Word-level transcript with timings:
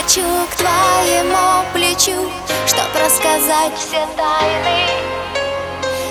хочу 0.00 0.22
к 0.50 0.56
твоему 0.56 1.64
плечу, 1.72 2.30
чтоб 2.66 2.86
рассказать 2.94 3.72
все 3.76 4.06
тайны. 4.16 4.86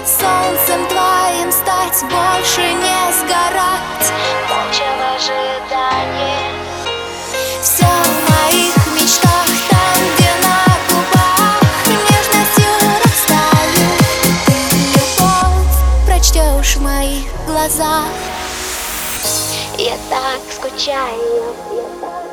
Солнцем 0.06 0.86
твоим 0.88 1.52
стать 1.52 2.02
больше 2.04 2.62
не 2.62 3.14
сгорать, 3.14 4.14
молча 4.48 4.86
в 4.98 5.16
ожидании. 5.16 6.52
Все 7.62 7.86
в 7.86 8.30
моих 8.30 8.76
мечтах 8.96 9.48
там, 9.70 10.00
где 10.16 10.32
на 10.44 10.60
губах 10.90 11.62
нежностью 11.88 12.72
растаю. 13.04 13.88
Ты 14.46 14.54
любовь 15.00 16.06
прочтешь 16.06 16.76
в 16.76 16.82
моих 16.82 17.26
глазах. 17.48 18.06
Я 19.78 19.96
так 20.10 20.40
скучаю, 20.52 21.56
я 21.72 21.84
так 22.02 22.29